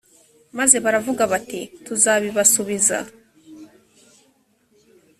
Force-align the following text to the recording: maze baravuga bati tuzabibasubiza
maze 0.57 0.75
baravuga 0.85 1.23
bati 1.31 1.61
tuzabibasubiza 1.85 2.97